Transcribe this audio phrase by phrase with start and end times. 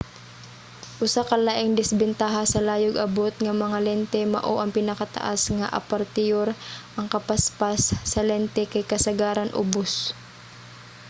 [1.05, 6.47] usa ka laing disbentaha sa layog-abot nga mga lente mao ang pinakataas nga apertiyur
[6.97, 9.91] ang kapaspas sa lente kay kasagaran ubos